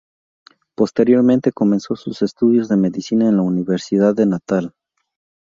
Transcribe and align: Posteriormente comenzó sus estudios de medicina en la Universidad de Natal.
Posteriormente 0.75 1.51
comenzó 1.51 1.95
sus 1.95 2.23
estudios 2.23 2.67
de 2.67 2.75
medicina 2.75 3.29
en 3.29 3.35
la 3.35 3.43
Universidad 3.43 4.15
de 4.15 4.25
Natal. 4.25 4.73